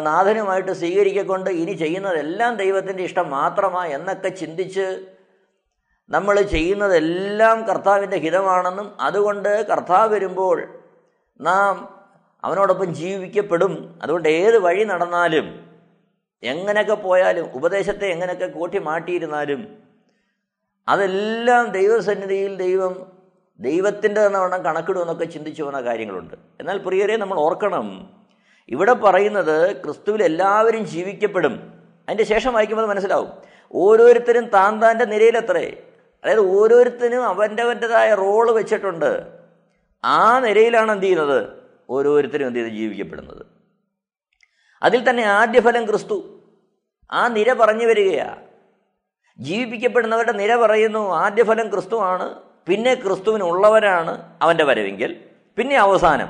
[0.00, 5.06] നാഥനുമായിട്ട് സ്വീകരിക്കൊണ്ട് ഇനി ചെയ്യുന്നതെല്ലാം ദൈവത്തിന്റെ ഇഷ്ടം മാത്രമാണ് എന്നൊക്കെ ചിന്തിച്ച്
[6.08, 10.80] നമ്മൾ ചെയ്യുന്നതെല്ലാം കർത്താവിന്റെ ഹിതമാണെന്നും അതുകൊണ്ട് കർത്താവ് വരുമ്പോൾ
[11.40, 12.00] നാം
[12.44, 13.98] അവനോടൊപ്പം ജീവിക്കപ്പെടും.
[14.02, 15.72] അതുകൊണ്ട് ഏത് വഴി നടന്നാലും
[16.42, 19.78] എങ്ങനെയൊക്കെ പോയാലും ഉപദേശത്തെ എങ്ങനെയൊക്കെ കൂട്ടി മാറ്റിയിരുന്നാലും
[20.88, 23.12] അതെല്ലാം ദൈവസന്നിധിയിൽ ദൈവം
[23.60, 26.34] ദൈവത്തിന്റെ എന്നവണ്ണം കണക്കിടുമെന്നൊക്കെ ചിന്തിച്ചു പോകുന്ന കാര്യങ്ങളുണ്ട്.
[26.60, 28.10] എന്നാൽ പ്രിയരെ നമ്മൾ ഓർക്കണം.
[28.68, 31.72] ഇവിടെ പറയുന്നത് ക്രിസ്തുവിൽ എല്ലാവരും ജീവിക്കപ്പെടും.
[32.08, 33.28] അതിന്റെ ശേഷം വായിക്കുമ്പോൾ മനസ്സിലാവും.
[33.74, 35.82] ഓരോരുത്തരും താൻ താന്റെ നിരയിലെത്രേ.
[36.24, 39.38] അതായത് ഓരോരുത്തരും അവന്റെവന്റെതായ റോൾ വെച്ചിട്ടുണ്ട്.
[40.04, 41.48] ആ നിലയിലാണ് എന്ത് ചെയ്യുന്നത്?
[41.90, 42.72] ഓരോരുത്തരും എന്ത് ചെയ്ത്?
[42.72, 43.46] ജീവിക്കപ്പെടുന്നത്.
[44.82, 46.42] അതിൽ തന്നെ ആദ്യഫലം ക്രിസ്തു.
[47.12, 48.36] ആ നിര പറഞ്ഞു വരികയാ.
[49.38, 55.24] ജീവിപ്പിക്കപ്പെടുന്നവരുടെ നിര പറയുന്നു ആദ്യഫലം ക്രിസ്തുവാണ് പിന്നെ ക്രിസ്തുവിനുള്ളവരാണ് അവന്റെ വരവെങ്കിൽ.
[55.56, 56.28] പിന്നെ അവസാനം.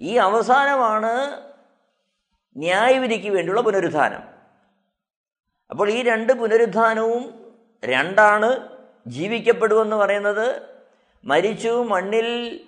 [0.00, 1.42] ഈ അവസാനമാണ്
[2.56, 4.22] ന്യായവിധിക്ക് വേണ്ടിയുള്ള പുനരുദ്ധാനം
[5.70, 7.47] അപ്പോൾ ഈ രണ്ട് പുനരുത്ഥാനവും
[7.84, 8.68] രണ്ടാണ്
[9.06, 10.62] ജീവിക്കപ്പെടുമെന്ന് പറയുന്നത്.
[11.24, 12.60] മരിച്ചു മണ്ണിൽ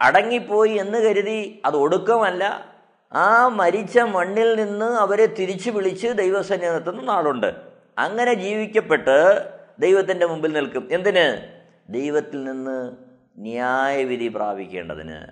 [0.00, 2.74] അടങ്ങിപ്പോയി എന്ന് കരുതി അത് ഒടുക്കമല്ല.
[3.12, 7.54] ആ മരിച്ച മണ്ണിൽ നിന്ന് അവരെ തിരിച്ചു വിളിച്ച് ദൈവസന്നിധി നിർത്തുന്ന നാളുണ്ട്
[7.98, 10.88] അങ്ങനെ ജീവിക്കപ്പെട്ട് ദൈവത്തിന്റെ മുമ്പിൽ നിൽക്കും.
[10.90, 11.58] എന്തിന്?
[11.92, 12.96] ദൈവത്തിൽ നിന്ന്
[13.38, 15.26] ന്യായവിധി പ്രാപിക്കേണ്ടതിന്.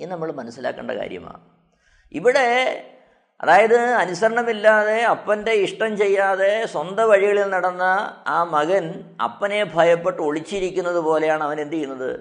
[0.00, 1.40] ഇത് നമ്മൾ മനസ്സിലാക്കേണ്ട കാര്യമാണ്.
[2.12, 2.74] ഇവിടെ
[3.40, 7.82] അതായത് അനുസരണമില്ലാതെ അപ്പന്റെ ഇഷ്ടം ചെയ്യാതെ സ്വന്തം വഴികളിൽ നടന്ന
[8.26, 12.20] ആ മകൻ അപ്പനെ ഭയപ്പെട്ട് ഒളിച്ചിരിക്കുന്നത് പോലെയാണ് അവൻ എന്ത് ചെയ്യുന്നത്?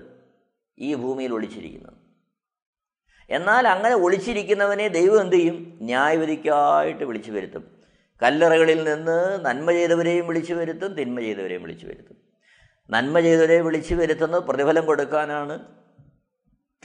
[0.79, 1.93] ഈ ഭൂമിയിൽ ഒളിച്ചിരിക്കുന്നത്.
[3.29, 5.79] എന്നാൽ അങ്ങനെ ഒളിച്ചിരിക്കുന്നവനെ ദൈവം എന്ത് ചെയ്യും?
[5.81, 7.77] ന്യായവിധിക്കായിട്ട് വിളിച്ചു വരുത്തും.
[8.23, 12.17] കല്ലറകളിൽ നിന്ന് നന്മ ചെയ്തവരെയും വിളിച്ചു വരുത്തും തിന്മ ചെയ്തവരെയും വിളിച്ചു വരുത്തും.
[12.89, 15.59] നന്മ ചെയ്തവരെ വിളിച്ചു വരുത്തുന്നത് പ്രതിഫലം കൊടുക്കാനാണ്.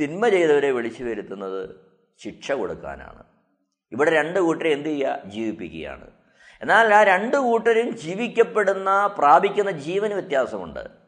[0.00, 1.70] തിന്മ ചെയ്തവരെ വിളിച്ചു വരുത്തുന്നത്
[2.22, 3.31] ശിക്ഷ കൊടുക്കാനാണ്.
[3.92, 5.20] ഇവിടെ രണ്ട് കൂട്ടരെ എന്ത് ചെയ്യുക?
[5.26, 6.06] ജീവിപ്പിക്കുകയാണ്.
[6.62, 11.02] എന്നാൽ ആ രണ്ട് കൂട്ടരും ജീവിക്കപ്പെടുന്ന പ്രാപിക്കുന്ന ജീവന് വ്യത്യാസമുണ്ട്.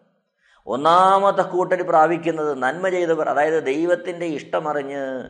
[0.67, 5.29] ഒന്നാമത്തെ കൂട്ടർ പ്രാപിക്കുന്നത് നന്മ ചെയ്തവർ അതായത് ദൈവത്തിന്റെ ഇഷ്ടമറിഞ്ഞ്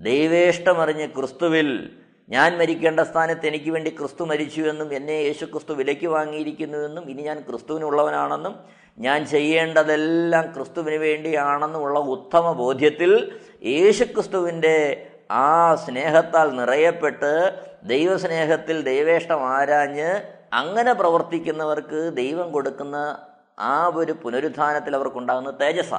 [0.00, 1.90] ദൈവേഷ്ടമറിഞ്ഞ് ക്രിസ്തുവിൽ
[2.28, 8.54] ഞാൻ മരിക്കേണ്ട സ്ഥാനത്ത് എനിക്ക് വേണ്ടി ക്രിസ്തു മരിച്ചുവെന്നും എന്നെ യേശു ക്രിസ്തു വിലയ്ക്ക് വാങ്ങിയിരിക്കുന്നുവെന്നും ഇനി ഞാൻ ക്രിസ്തുവിനുള്ളവനാണെന്നും
[8.98, 13.32] ഞാൻ ചെയ്യേണ്ടതെല്ലാം ക്രിസ്തുവിന് വേണ്ടിയാണെന്നുമുള്ള ഉത്തമ ബോധ്യത്തിൽ
[13.64, 23.26] യേശു ക്രിസ്തുവിന്റെ ആ സ്നേഹത്താൽ നിറയപ്പെട്ട് ദൈവസ്നേഹത്തിൽ ദൈവേഷ്ടം ആരാഞ്ഞ് അങ്ങനെ പ്രവർത്തിക്കുന്നവർക്ക് ദൈവം കൊടുക്കുന്ന
[23.58, 25.94] ആ ഒരു പുനരുദ്ധാനത്തിൽ അവർക്കുണ്ടാകുന്ന തേജസ്സ.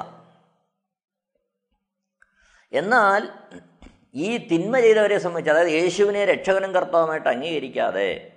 [2.72, 3.28] എന്നാൽ
[4.14, 8.32] ഈ തിന്മ ചെയ്തവരെ സംബന്ധിച്ച് അതായത് യേശുവിനെ രക്ഷകനും കർത്താവുമായിട്ട് അംഗീകരിക്കാതെ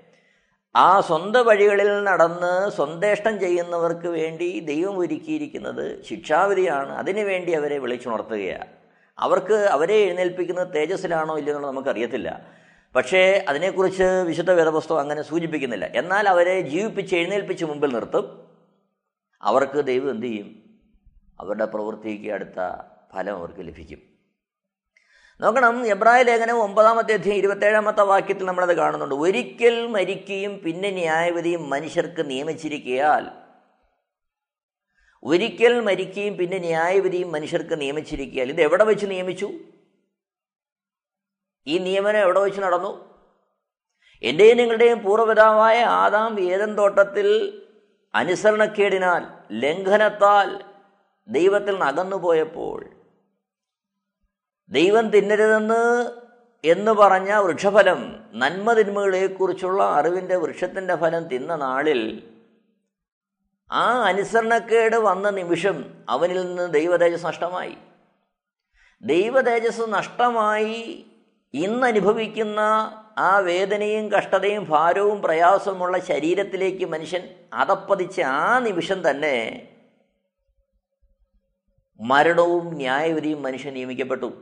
[0.75, 6.91] ആ സ്വന്തം വഴികളിൽ നടന്ന് സ്വന്തേഷ്ടം ചെയ്യുന്നവർക്ക് വേണ്ടി ദൈവം ഒരുക്കിയിരിക്കുന്നത് ശിക്ഷാവിധിയാണ്.
[6.91, 8.76] അതിനുവേണ്ടി അവരെ വിളിച്ചുണർത്തുകയാണ്.
[9.19, 12.47] അവർക്ക് അവരെ എഴുന്നേൽപ്പിക്കുന്നത് തേജസ്സിലാണോ ഇല്ലയോ എന്നുള്ളത് നമുക്കറിയത്തില്ല.
[12.95, 15.85] പക്ഷേ അതിനെക്കുറിച്ച് വിശുദ്ധ വേദപുസ്തകം അങ്ങനെ സൂചിപ്പിക്കുന്നില്ല.
[15.95, 18.47] എന്നാൽ അവരെ ജീവിപ്പിച്ച് എഴുന്നേൽപ്പിച്ച് മുമ്പിൽ നിർത്തും.
[19.41, 20.63] അവർക്ക് ദൈവം എന്തു ചെയ്യും?
[21.39, 22.81] അവരുടെ പ്രവൃത്തിക്ക് അടുത്ത
[23.13, 23.99] ഫലം അവർക്ക് ലഭിക്കും.
[25.41, 29.15] നോക്കണം എബ്രായ ലേഖനം ഒമ്പതാമത്തെ അധ്യയം ഇരുപത്തേഴാമത്തെ വാക്യത്തിൽ നമ്മളത് കാണുന്നുണ്ട്.
[29.15, 33.46] ഒരിക്കൽ മരിക്കുകയും പിന്നെ ന്യായവതിയും മനുഷ്യർക്ക് നിയമിച്ചിരിക്കയാൽ
[35.27, 39.47] ഒരിക്കൽ മരിക്കുകയും പിന്നെ ന്യായവിധിയും മനുഷ്യർക്ക് നിയമിച്ചിരിക്കയാൽ ഇത് എവിടെ വെച്ച് നിയമിച്ചു?
[41.67, 42.91] ഈ നിയമനം എവിടെ വെച്ച് നടന്നു?
[44.23, 47.27] എന്റെയും നിങ്ങളുടെയും പൂർവപിതാവായ ആദാം ഏതൻ തോട്ടത്തിൽ
[48.15, 50.63] അനുസരണക്കേടിനാൽ ലംഘനത്താൽ
[51.29, 52.79] ദൈവത്തിൽ നിന്ന് അകന്നുപോയപ്പോൾ
[54.71, 55.83] ദൈവം തിന്നരുതെന്ന്
[56.63, 57.99] എന്ന് പറഞ്ഞ വൃക്ഷഫലം
[58.33, 62.01] നന്മ തിന്മകളെക്കുറിച്ചുള്ള അറിവിന്റെ വൃക്ഷത്തിന്റെ ഫലം തിന്ന നാളിൽ
[63.71, 67.77] ആ അനുസരണക്കേട് വന്ന നിമിഷം അവനിൽ നിന്ന് ദൈവതേജസ് നഷ്ടമായി.
[69.01, 71.05] ദൈവതേജസ് നഷ്ടമായി
[71.53, 72.59] ഇന്ന് അനുഭവിക്കുന്ന
[73.17, 79.67] ആ വേദനയും കഷ്ടതയും ഭാരവും പ്രയാസമുള്ള ശരീരത്തിലേക്ക് മനുഷ്യൻ അതപ്പതിച്ച ആ നിമിഷം തന്നെ
[81.99, 84.41] മരണവും ന്യായവിധിയും മനുഷ്യൻ നിയമിക്കപ്പെട്ടു.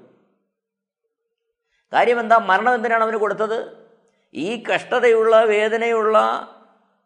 [1.94, 3.88] കാര്യം എന്താ മരണം എന്തിനാണ് അവന് കൊടുത്തത്?
[4.34, 6.18] ഈ കഷ്ടതയുള്ള വേദനയുള്ള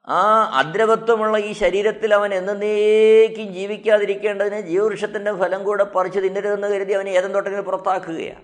[0.08, 7.36] ആ അദ്രവത്വമുള്ള ഈ ശരീരത്തിൽ അവൻ എന്നേക്കും ജീവിക്കാതിരിക്കേണ്ടതിന് ജീവവൃക്ഷത്തിന്റെ ഫലം കൂടെ പറിച്ച് തിന്നരുതെന്ന് കരുതി അവൻ ഏതെന്ന്
[7.36, 8.44] തൊട്ടതിന് പുറത്താക്കുകയാണ്.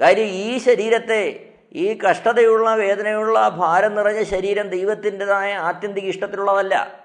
[0.00, 7.04] കാര്യം ഈ ശരീരത്തെ ഈ കഷ്ടതയുള്ള വേദനയുള്ള ഭാരം നിറഞ്ഞ ശരീരം ദൈവത്തിന്റെതായ ആത്യന്തിക ഇഷ്ടത്തിലുള്ളതല്ല.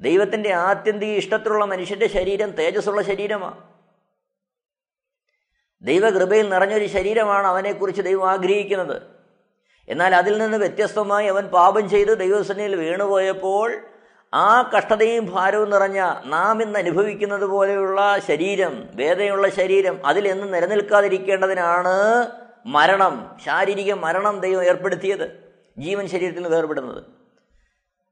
[0.00, 3.68] ദൈവത്തിന്റെ ആത്യന്തിക ഇഷ്ടത്തിലുള്ള മനുഷ്യന്റെ ശരീരം തേജസ്സുള്ള ശരീരമാണ്
[5.82, 9.17] ദൈവകൃപയിൽ നിറഞ്ഞൊരു ശരീരമാണ് അവനെക്കുറിച്ച് ദൈവം ആഗ്രഹിക്കുന്നത്.
[9.88, 13.76] എന്നാൽ അതിൽ നിന്ന് വ്യത്യസ്തമായി അവൻ പാപം ചെയ്ത് ദൈവസേനയിൽ വീണുപോയപ്പോൾ
[14.34, 22.26] ആ കഷ്ടതയും ഭാരവും നിറഞ്ഞ നാം ഇന്ന് അനുഭവിക്കുന്നത് പോലെയുള്ള ശരീരം വേദനയുള്ള ശരീരം അതിലെന്നും നിലനിൽക്കാതിരിക്കേണ്ടതിനാണ്
[22.66, 27.04] മരണം ശാരീരിക മരണം ദൈവം ഏർപ്പെടുത്തിയത് ജീവൻ ശരീരത്തിൽ നിന്ന് വേർപെടുന്നത്.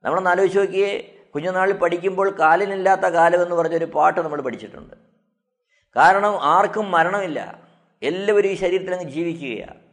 [0.04, 4.94] നമ്മളൊന്ന് ആലോചിച്ച് നോക്കിയേ കുഞ്ഞുനാളിൽ പഠിക്കുമ്പോൾ കാലിനില്ലാത്ത കാലം എന്ന് പറഞ്ഞൊരു പാട്ട് നമ്മൾ പഠിച്ചിട്ടുണ്ട്.
[5.96, 7.58] കാരണം ആർക്കും മരണമില്ല
[8.02, 9.85] എല്ലാവരും ഈ ശരീരത്തിൽ അങ്ങ് ജീവിക്കുകയാണ്.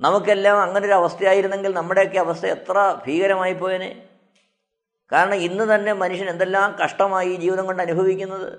[0.00, 4.08] നമുക്കെല്ലാം അങ്ങനെ ഒരു അവസ്ഥയായിരുന്നെങ്കിൽ നമ്മുടെയൊക്കെ അവസ്ഥ എത്ര ഭീകരമായി പോയനെ
[5.12, 8.58] കാരണം ഇന്ന് തന്നെ മനുഷ്യൻ എന്തെല്ലാം കഷ്ടമായി ജീവിതം കൊണ്ട് അനുഭവിക്കുന്നത്.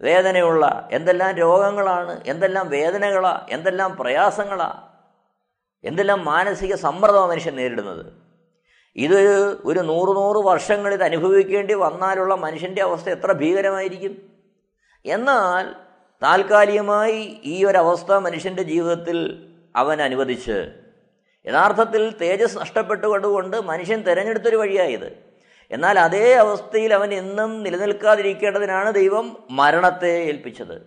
[0.00, 4.82] വേദനയുള്ള എന്തെല്ലാം രോഗങ്ങളാണ് എന്തെല്ലാം വേദനകളാണ് എന്തെല്ലാം പ്രയാസങ്ങളാണ്
[5.84, 8.12] എന്തെല്ലാം മാനസിക സമ്മർദ്ദമാണ് മനുഷ്യൻ നേരിടുന്നത്.
[8.96, 9.20] ഇത്
[9.64, 14.30] ഒരു നൂറ് നൂറ് വർഷങ്ങൾ അനുഭവിക്കേണ്ടി വന്നാലുള്ള മനുഷ്യന്റെ അവസ്ഥ എത്ര ഭീകരമായിരിക്കും?
[15.04, 15.74] എന്നാൽ
[16.22, 20.68] താൽക്കാലികമായി ഈ ഒരവസ്ഥ മനുഷ്യന്റെ ജീവിതത്തിൽ അവൻ അനുവദിച്ച്
[21.46, 25.18] യഥാർത്ഥത്തിൽ തേജസ് നഷ്ടപ്പെട്ടുകൊണ്ടുകൊണ്ട് മനുഷ്യൻ തിരഞ്ഞെടുത്തൊരു വഴിയായത്.
[25.70, 30.82] എന്നാൽ അതേ അവസ്ഥയിൽ അവൻ എന്നും നിലനിൽക്കാതിരിക്കേണ്ടതിനാണ് ദൈവം മരണത്തെ ഏൽപ്പിച്ചത്.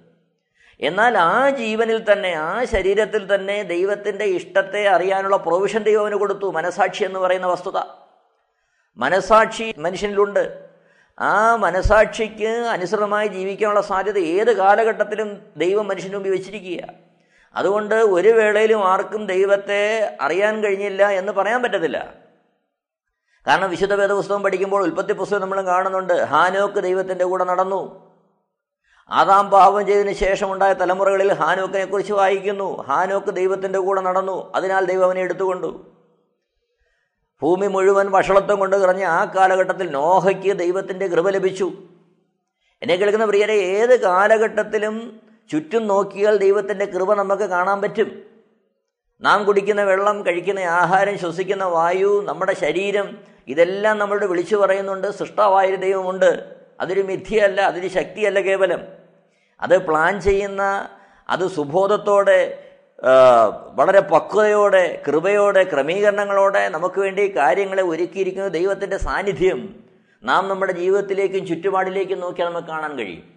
[0.80, 6.52] എന്നാൽ ആ ജീവനിൽ തന്നെ ആ ശരീരത്തിൽ തന്നെ ദൈവത്തിന്റെ ഇഷ്ടത്തെ അറിയാനുള്ള പ്രൊവിഷൻ ദൈവം അവന് കൊടുത്തു.
[6.52, 7.82] മനസാക്ഷി എന്ന് പറയുന്ന വസ്തുത.
[8.98, 10.66] മനസാക്ഷി മനുഷ്യനിലുണ്ട്.
[11.20, 17.07] ആ മനസാക്ഷിക്ക് അനുസൃതമായി ജീവിക്കാനുള്ള സാധ്യത ഏത് കാലഘട്ടത്തിലും ദൈവം മനുഷ്യന് മുമ്പിൽ വെച്ചിരിക്കുക
[17.56, 22.14] അതുകൊണ്ട് ഒരു വേളയിലും ആർക്കും ദൈവത്തെ അറിയാൻ കഴിഞ്ഞില്ല എന്ന് പറയാൻ പറ്റത്തില്ല.
[23.48, 26.14] കാരണം വിശുദ്ധ വേദപുസ്തകം പഠിക്കുമ്പോൾ ഉൽപ്പത്തി പുസ്തകം നമ്മൾ കാണുന്നുണ്ട്.
[26.14, 28.08] ഹാനോക്ക് ദൈവത്തിന്റെ കൂടെ നടന്നു.
[29.10, 32.82] ആദാം പാപം ചെയ്തതിന് ശേഷമുണ്ടായ തലമുറകളിൽ ഹാനോക്കിനെ കുറിച്ച് വായിക്കുന്നു.
[32.82, 34.52] ഹാനോക്ക് ദൈവത്തിന്റെ കൂടെ നടന്നു.
[34.56, 35.92] അതിനാൽ ദൈവം അവനെ എടുത്തുകൊണ്ടു.
[37.42, 41.72] ഭൂമി മുഴുവൻ വഷളത്വം കൊണ്ട് നിറഞ്ഞ ആ കാലഘട്ടത്തിൽ നോഹയ്ക്ക് ദൈവത്തിന്റെ കൃപ ലഭിച്ചു.
[42.82, 48.24] എന്നെ കേൾക്കുന്ന പ്രിയരെ ഏത് കാലഘട്ടത്തിലും ചുറ്റും നോക്കിയാൽ ദൈവത്തിന്റെ കൃപ നമുക്ക് കാണാൻ പറ്റും.
[49.22, 55.12] നാം കുടിക്കുന്ന വെള്ളം കഴിക്കുന്ന ആഹാരം ശ്വസിക്കുന്ന വായു നമ്മുടെ ശരീരം ഇതെല്ലാം നമ്മളോട് വിളിച്ചു പറയുന്നുണ്ട്.
[55.12, 56.56] സൃഷ്ടവായൊരു ദൈവമുണ്ട്.
[56.80, 58.82] അതൊരു മിഥ്യയല്ല അതൊരു ശക്തിയല്ല കേവലം.
[59.62, 60.90] അത് പ്ലാൻ ചെയ്യുന്ന
[61.30, 62.64] അത് സുബോധത്തോടെ
[63.76, 69.76] വളരെ പക്വതയോടെ കൃപയോടെ ക്രമീകരണങ്ങളോടെ നമുക്ക് വേണ്ടി കാര്യങ്ങളെ ഒരുക്കിയിരിക്കുന്ന ദൈവത്തിന്റെ സാന്നിധ്യം
[70.24, 73.37] നാം നമ്മുടെ ജീവിതത്തിലേക്കും ചുറ്റുപാടിലേക്കും നോക്കിയാൽ നമുക്ക് കാണാൻ കഴിയും.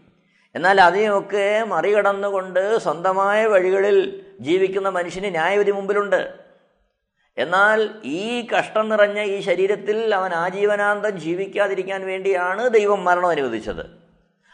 [0.55, 6.35] എന്നാൽ അതിനെയൊക്കെ മറികടന്നുകൊണ്ട് സ്വന്തമായ വഴികളിൽ ജീവിക്കുന്ന മനുഷ്യന് ന്യായവിധി മുമ്പിലുണ്ട്.
[7.39, 13.87] എന്നാൽ ഈ കഷ്ടം നിറഞ്ഞ ഈ ശരീരത്തിൽ അവൻ ആജീവനാന്തം ജീവിക്കാതിരിക്കാൻ വേണ്ടിയാണ് ദൈവം മരണം അനുവദിച്ചത്.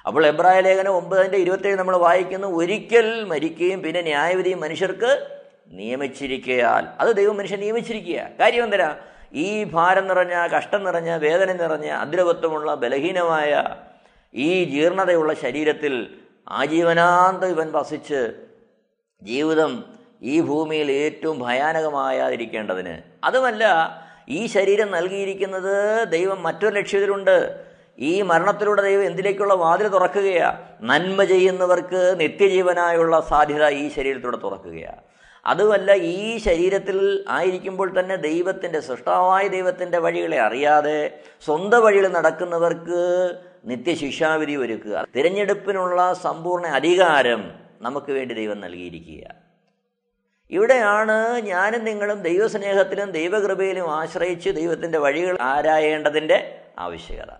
[0.06, 5.26] അപ്പോൾ എബ്രായ ലേഖനം ഒമ്പതിന്റെ ഇരുപത്തേഴ് നമ്മൾ വായിക്കുന്നു ഒരിക്കൽ മരിക്കുകയും പിന്നെ ന്യായവിധിയും മനുഷ്യർക്ക്
[5.68, 6.86] നിയമിച്ചിരിക്കയാൽ.
[7.00, 8.96] അത് ദൈവം മനുഷ്യൻ നിയമിച്ചിരിക്കുക കാര്യം എന്തരാ
[9.32, 13.64] ഈ ഭാരം നിറഞ്ഞ കഷ്ടം നിറഞ്ഞ വേദന നിറഞ്ഞ അദ്രവത്വമുള്ള ബലഹീനമായ
[14.34, 18.34] ഈ ജീർണതയുള്ള ശരീരത്തിൽ ആജീവനാന്ത ഇവൻ വസിച്ച്
[19.22, 19.84] ജീവിതം
[20.22, 23.02] ഈ ഭൂമിയിൽ ഏറ്റവും ഭയാനകമായാതിരിക്കേണ്ടതിന്.
[23.24, 23.64] അതുമല്ല
[24.28, 27.66] ഈ ശരീരം നൽകിയിരിക്കുന്നത് ദൈവം മറ്റൊരു ലക്ഷ്യത്തിലുണ്ട്.
[27.98, 35.02] ഈ മരണത്തിലൂടെ ദൈവം എന്തിലേക്കുള്ള വാതിൽ തുറക്കുകയാണ് നന്മ ചെയ്യുന്നവർക്ക് നിത്യജീവനായുള്ള സാധ്യത ഈ ശരീരത്തിലൂടെ തുറക്കുകയാണ്
[35.46, 43.00] അതുമല്ല ഈ ശരീരത്തിൽ ആയിരിക്കുമ്പോൾ തന്നെ ദൈവത്തിന്റെ സൃഷ്ടാവായ ദൈവത്തിന്റെ വഴികളെ അറിയാതെ സ്വന്തം വഴിയിൽ നടക്കുന്നവർക്ക്
[43.66, 45.06] നിത്യശിക്ഷാവിധി ഒരുക്കുക.
[45.16, 49.34] തിരഞ്ഞെടുപ്പിനുള്ള സമ്പൂർണ അധികാരം നമുക്ക് വേണ്ടി ദൈവം നൽകിയിരിക്കുക.
[50.50, 57.30] ഇവിടെയാണ് ഞാനും നിങ്ങളും ദൈവസ്നേഹത്തിലും ദൈവകൃപയിലും ആശ്രയിച്ച് ദൈവത്തിന്റെ വഴികൾ ആരായേണ്ടതിന്റെ ആവശ്യകത.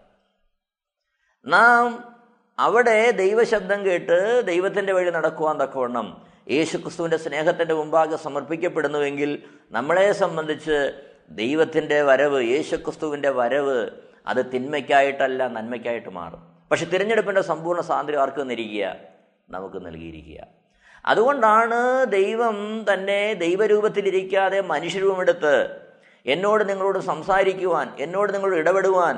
[1.47, 2.17] നാം
[2.59, 12.43] അവിടെ ദൈവശബ്ദം കേട്ട് ദൈവത്തിന്റെ വഴി നടക്കുവാൻ തക്കവണ്ണം യേശുക്രിസ്തുവിന്റെ സ്നേഹത്തിന്റെ മുമ്പാകെ സമർപ്പിക്കപ്പെടുന്നുവെങ്കിൽ നമ്മളെ സംബന്ധിച്ച് ദൈവത്തിന്റെ വരവ്
[12.43, 13.91] യേശുക്രിസ്തുവിന്റെ വരവ്
[14.29, 16.43] അത് തിന്മയ്ക്കായിട്ടല്ല നന്മയ്ക്കായിട്ട് മാറും.
[16.71, 18.97] പക്ഷെ തിരഞ്ഞെടുപ്പിന്റെ സമ്പൂർണ സ്വാതന്ത്ര്യം ആർക്ക് തന്നിരിക്കുക
[19.51, 20.41] നമുക്ക് നൽകിയിരിക്കുക.
[21.05, 25.81] അതുകൊണ്ടാണ് ദൈവം തന്നെ ദൈവരൂപത്തിലിരിക്കാതെ മനുഷ്യരൂപമെടുത്ത്
[26.27, 29.17] എന്നോട് നിങ്ങളോട് സംസാരിക്കുവാൻ എന്നോട് നിങ്ങളോട് ഇടപെടുവാൻ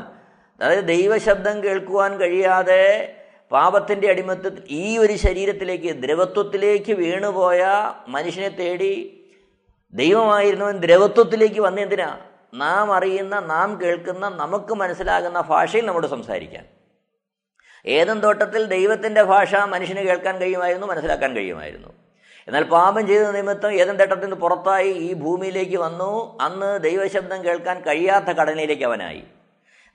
[0.60, 3.14] അതായത് ദൈവശബ്ദം കേൾക്കുവാൻ കഴിയാതെ
[3.52, 7.66] പാപത്തിന്റെ അടിമത്വത്തിൽ ഈ ഒരു ശരീരത്തിലേക്ക് ദ്രവത്വത്തിലേക്ക് വീണുപോയ
[8.08, 9.24] മനുഷ്യനെ തേടി
[9.92, 12.18] ദൈവമായിരുന്നവൻ ദ്രവത്വത്തിലേക്ക് വന്നെന്തിനാ?
[12.54, 16.66] നാം അറിയുന്ന നാം കേൾക്കുന്ന നമുക്ക് മനസ്സിലാകുന്ന ഭാഷയിൽ നമ്മോട് സംസാരിക്കാൻ.
[17.86, 21.88] ഏതും തോട്ടത്തിൽ ദൈവത്തിന്റെ ഭാഷ മനുഷ്യന് കേൾക്കാൻ കഴിയുമായിരുന്നു മനസ്സിലാക്കാൻ കഴിയുമായിരുന്നു.
[22.48, 26.38] എന്നാൽ പാപം ചെയ്ത നിമിത്തം ഏതും തോട്ടത്തിൽ നിന്ന് പുറത്തായി ഈ ഭൂമിയിലേക്ക് വന്നു.
[26.40, 29.22] അന്ന് ദൈവശബ്ദം കേൾക്കാൻ കഴിയാത്ത ഘടനയിലേക്ക് അവനായി.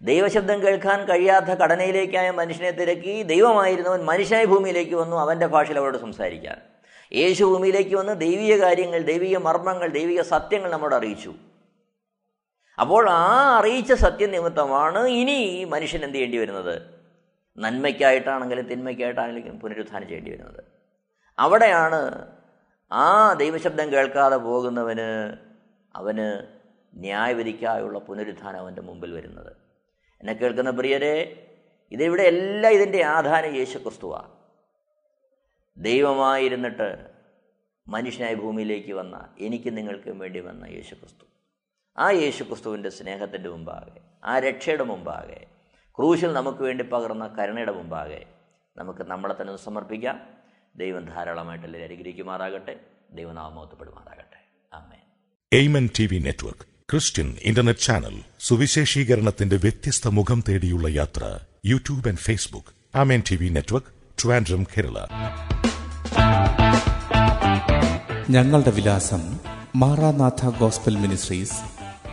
[0.01, 6.57] ദൈവശബ്ദം കേൾക്കാൻ കഴിയാത്ത ഘടനയിലേക്കായ മനുഷ്യനെ തിരക്കി ദൈവമായിരുന്നവൻ മനുഷ്യനായ ഭൂമിയിലേക്ക് വന്നു അവന്റെ ഭാഷയിൽ അവരോട് സംസാരിക്കാൻ.
[7.13, 11.33] യേശു ഭൂമിയിലേക്ക് വന്ന് ദൈവിക കാര്യങ്ങൾ ദൈവിക മർമ്മങ്ങൾ ദൈവിക സത്യങ്ങൾ നമ്മോട് അറിയിച്ചു.
[12.77, 16.75] അപ്പോൾ ആ അറിയിച്ച സത്യനിമിത്തമാണ് ഇനി മനുഷ്യൻ എന്ത് ചെയ്യേണ്ടി വരുന്നത്?
[17.57, 20.63] നന്മയ്ക്കായിട്ടാണെങ്കിലും തിന്മയ്ക്കായിട്ടാണെങ്കിലും പുനരുത്ഥാനം ചെയ്യേണ്ടി വരുന്നത്.
[21.37, 21.99] അവിടെയാണ്
[22.91, 25.37] ആ ദൈവശബ്ദം കേൾക്കാതെ പോകുന്നവന്
[25.95, 26.43] അവന്
[26.93, 29.55] ന്യായവിധിക്കായുള്ള പുനരുത്ഥാനം അവന്റെ മുമ്പിൽ വരുന്നത്.
[30.21, 31.45] എന്നെ കേൾക്കുന്ന പ്രിയരെ
[31.91, 34.31] ഇതിവിടെ എല്ലാം ഇതിന്റെ ആധാരം യേശു ക്രിസ്തുവാണ്
[35.77, 37.13] ദൈവമായിരുന്നിട്ട്
[37.87, 41.25] മനുഷ്യനായി ഭൂമിയിലേക്ക് വന്ന എനിക്ക് നിങ്ങൾക്കും വേണ്ടി വന്ന യേശു ക്രിസ്തു
[41.97, 45.45] ആ യേശു ക്രിസ്തുവിന്റെ സ്നേഹത്തിന്റെ മുമ്പാകെ ആ രക്ഷയുടെ മുമ്പാകെ
[45.97, 48.25] ക്രൂശിൽ നമുക്ക് വേണ്ടി പകർന്ന കരുണയുടെ മുമ്പാകെ
[48.77, 50.19] നമുക്ക് നമ്മളെ തന്നെ സമർപ്പിക്കാം.
[50.75, 52.79] ദൈവം ധാരാളമായിട്ട് എല്ലാവരും അനുഗ്രഹിക്കുമാറാകട്ടെ.
[53.11, 54.39] ദൈവനാമോത്തപ്പെടുമാറാകട്ടെ
[54.73, 55.01] ആമേൻ.
[55.53, 56.59] Amen T V network
[56.91, 62.97] Christian internet channel സുവിശേഷീകരണത്തിന്റെ വ്യത്യസ്ത മുഖം തേടിയുള്ള യാത്ര YouTube and Facebook.
[62.97, 63.87] Amen T V network
[64.23, 64.97] Trivandrum Kerala.
[68.29, 69.39] ഞങ്ങളുടെ വിലാസം
[69.75, 71.82] Maranatha gospel ministries